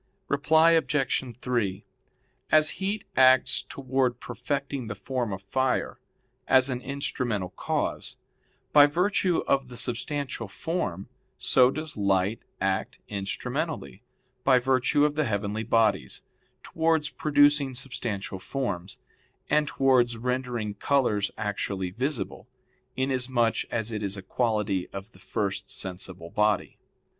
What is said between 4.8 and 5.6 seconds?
the form of